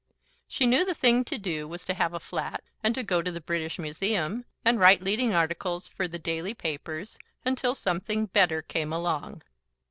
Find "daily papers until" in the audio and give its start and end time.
6.17-7.75